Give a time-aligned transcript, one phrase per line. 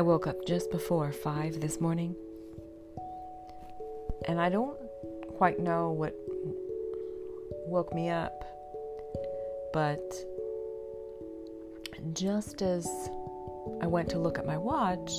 [0.00, 2.16] I woke up just before 5 this morning.
[4.26, 4.78] And I don't
[5.36, 6.14] quite know what
[7.66, 8.42] woke me up,
[9.74, 10.00] but
[12.14, 12.88] just as
[13.82, 15.12] I went to look at my watch,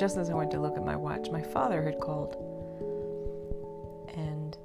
[0.00, 2.36] just as I went to look at my watch, my father had called.
[4.14, 4.56] And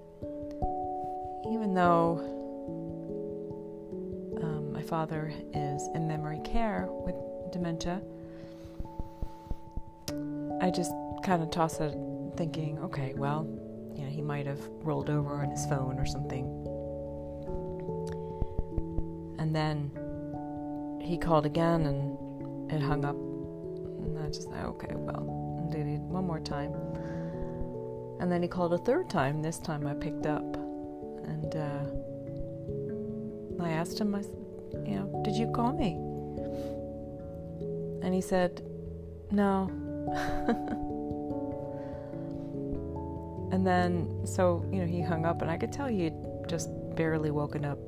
[1.53, 2.19] even though
[4.41, 7.15] um, my father is in memory care with
[7.51, 8.01] dementia,
[10.61, 10.91] I just
[11.23, 11.95] kind of tossed it
[12.37, 13.45] thinking, okay, well,
[13.95, 16.45] you know, he might have rolled over on his phone or something.
[19.39, 19.91] And then
[21.01, 25.87] he called again and it hung up And I just like, okay, well, and did
[25.87, 26.73] it one more time.
[28.19, 29.41] And then he called a third time.
[29.41, 30.55] This time I picked up.
[31.25, 31.85] And uh,
[33.63, 34.21] I asked him, I,
[34.87, 35.97] you know, did you call me?
[38.11, 38.61] And he said,
[39.31, 39.71] no.
[43.53, 46.13] and then, so, you know, he hung up, and I could tell he'd
[46.45, 47.79] just barely woken up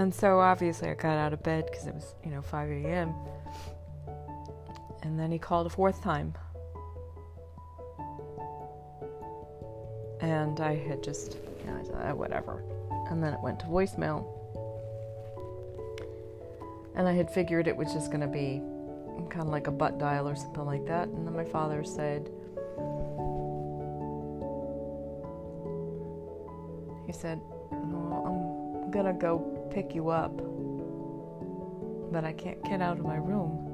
[0.00, 3.14] And so obviously I got out of bed because it was, you know, 5 a.m.
[5.02, 6.32] And then he called a fourth time.
[10.22, 12.64] And I had just, you know, I thought, oh, ah, whatever.
[13.10, 14.39] And then it went to voicemail.
[17.00, 18.60] And I had figured it was just going to be
[19.30, 21.08] kind of like a butt dial or something like that.
[21.08, 22.28] And then my father said,
[27.06, 27.40] he said,
[27.70, 29.38] well, I'm going to go
[29.72, 30.36] pick you up,
[32.12, 33.66] but I can't get out of my room.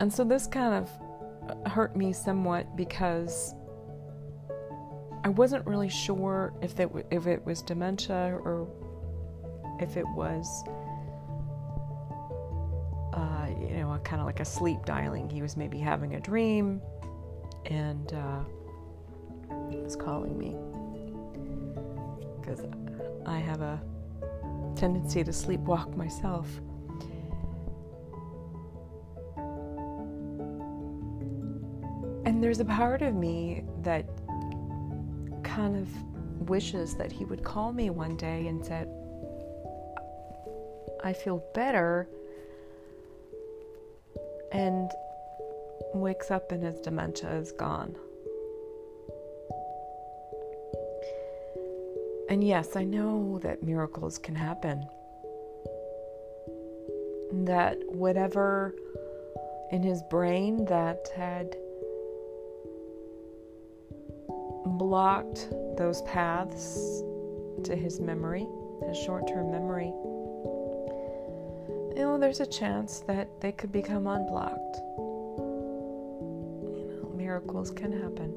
[0.00, 3.54] And so this kind of hurt me somewhat because
[5.24, 8.66] I wasn't really sure if it, if it was dementia or
[9.82, 10.64] if it was,
[13.12, 15.28] uh, you know, kind of like a sleep dialing.
[15.28, 16.80] He was maybe having a dream
[17.66, 18.40] and uh,
[19.90, 20.56] was calling me
[22.40, 22.64] because
[23.26, 23.80] I have a
[24.76, 26.48] tendency to sleepwalk myself.
[32.24, 34.08] And there's a part of me that
[35.42, 35.88] kind of
[36.48, 38.88] wishes that he would call me one day and said,
[41.02, 42.08] I feel better,
[44.52, 44.90] and
[45.94, 47.96] wakes up and his dementia is gone.
[52.28, 54.86] And yes, I know that miracles can happen.
[57.32, 58.74] That whatever
[59.72, 61.56] in his brain that had
[64.78, 67.02] blocked those paths
[67.64, 68.46] to his memory,
[68.86, 69.92] his short term memory,
[72.00, 74.76] you know, there's a chance that they could become unblocked.
[76.56, 78.32] You know, miracles can happen.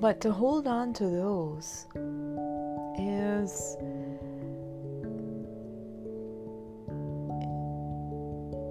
[0.00, 1.86] But to hold on to those
[2.98, 3.76] is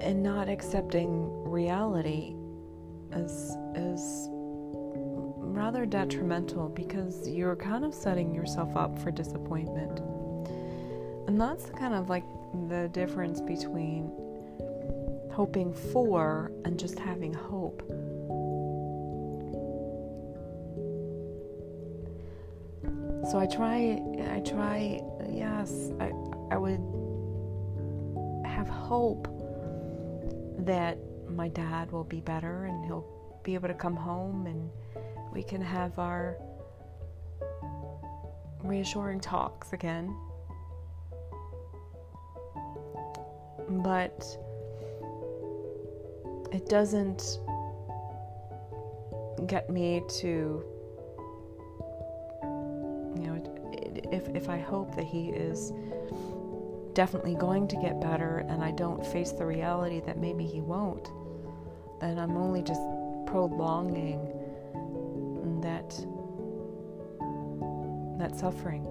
[0.01, 2.35] and not accepting reality
[3.13, 4.27] is is
[5.37, 10.01] rather detrimental because you're kind of setting yourself up for disappointment.
[11.27, 12.25] And that's kind of like
[12.69, 14.11] the difference between
[15.31, 17.81] hoping for and just having hope.
[23.31, 24.01] So I try,
[24.31, 26.11] I try, yes, I,
[26.51, 26.81] I would
[28.45, 29.27] have hope
[30.59, 30.97] that
[31.29, 33.07] my dad will be better and he'll
[33.43, 34.69] be able to come home and
[35.33, 36.37] we can have our
[38.63, 40.15] reassuring talks again.
[43.81, 44.37] But
[46.51, 47.39] it doesn't
[49.47, 50.63] get me to
[53.15, 53.43] you know
[54.11, 55.73] if, if I hope that he is
[56.93, 61.09] definitely going to get better and I don't face the reality that maybe he won't,
[61.99, 62.81] then I'm only just
[63.25, 64.19] prolonging
[65.61, 65.89] that
[68.19, 68.85] that suffering.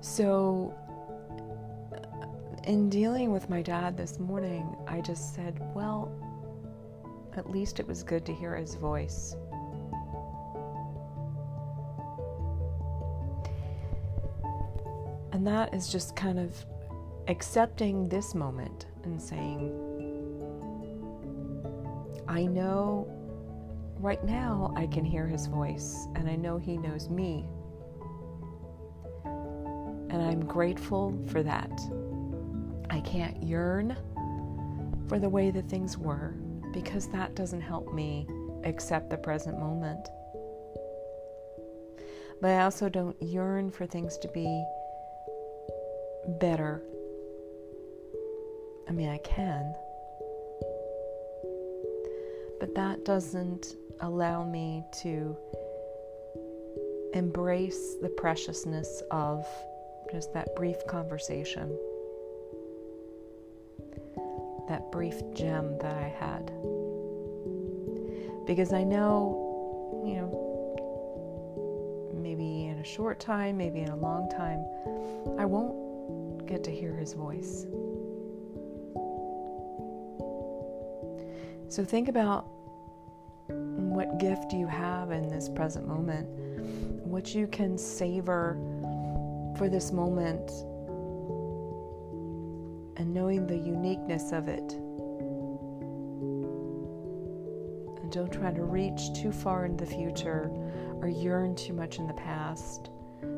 [0.00, 0.74] So
[2.66, 6.10] in dealing with my dad this morning, I just said, well,
[7.36, 9.36] at least it was good to hear his voice.
[15.32, 16.54] And that is just kind of
[17.28, 19.72] accepting this moment and saying,
[22.26, 23.06] I know
[23.98, 27.44] right now I can hear his voice and I know he knows me.
[29.24, 31.70] And I'm grateful for that.
[32.94, 33.96] I can't yearn
[35.08, 36.36] for the way that things were
[36.72, 38.24] because that doesn't help me
[38.62, 40.08] accept the present moment.
[42.40, 44.64] But I also don't yearn for things to be
[46.38, 46.84] better.
[48.88, 49.74] I mean, I can.
[52.60, 55.36] But that doesn't allow me to
[57.12, 59.44] embrace the preciousness of
[60.12, 61.76] just that brief conversation,
[64.68, 66.46] that brief gem that I had.
[68.46, 70.44] Because I know, you know,
[72.14, 74.64] maybe in a short time, maybe in a long time,
[75.38, 77.66] I won't get to hear his voice.
[81.68, 82.46] So think about
[83.48, 86.28] what gift you have in this present moment,
[87.06, 88.56] what you can savor
[89.56, 90.50] for this moment,
[92.96, 94.72] and knowing the uniqueness of it.
[98.02, 100.50] And don't try to reach too far in the future
[101.00, 102.90] or yearn too much in the past.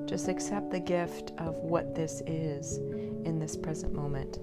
[0.07, 2.79] Just accept the gift of what this is
[3.25, 4.39] in this present moment.